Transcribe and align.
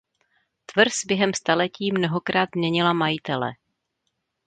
Tvrz 0.65 1.05
během 1.05 1.33
staletí 1.33 1.91
mnohokrát 1.91 2.49
změnila 2.55 2.93
majitele. 2.93 3.51